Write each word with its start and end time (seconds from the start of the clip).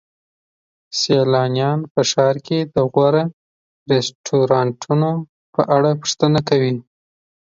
سیلانیان 0.99 1.79
په 1.93 2.01
ښار 2.09 2.35
کې 2.45 2.59
د 2.73 2.75
غوره 2.91 3.23
رستورانتونو 3.91 5.11
په 5.53 5.61
اړه 5.75 5.91
پوښتنه 6.01 6.39
کوي. 6.49 6.75